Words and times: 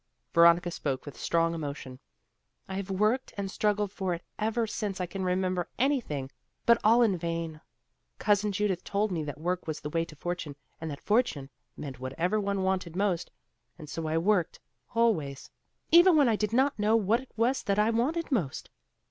Veronica 0.33 0.71
spoke 0.71 1.05
with 1.05 1.15
strong 1.15 1.53
emotion. 1.53 1.99
"I 2.67 2.73
have 2.73 2.89
worked 2.89 3.35
and 3.37 3.51
struggled 3.51 3.91
for 3.91 4.15
it 4.15 4.23
ever 4.39 4.65
since 4.65 4.99
I 4.99 5.05
can 5.05 5.23
remember 5.23 5.69
anything, 5.77 6.31
but 6.65 6.79
all 6.83 7.03
in 7.03 7.15
vain. 7.19 7.61
Cousin 8.17 8.51
Judith 8.51 8.83
told 8.83 9.11
me 9.11 9.23
that 9.23 9.39
work 9.39 9.67
was 9.67 9.79
the 9.79 9.91
way 9.91 10.03
to 10.05 10.15
fortune, 10.15 10.55
and 10.81 10.89
that 10.89 11.01
'fortune' 11.03 11.51
meant 11.77 11.99
whatever 11.99 12.39
one 12.39 12.63
wanted 12.63 12.95
most; 12.95 13.29
and 13.77 13.87
so 13.87 14.07
I 14.07 14.17
worked, 14.17 14.59
always, 14.95 15.51
even 15.91 16.15
when 16.17 16.27
I 16.27 16.35
did 16.35 16.51
not 16.51 16.79
know 16.79 16.95
what 16.95 17.19
it 17.19 17.31
was 17.35 17.61
that 17.61 17.77
I 17.77 17.91
wanted 17.91 18.31
most. 18.31 18.71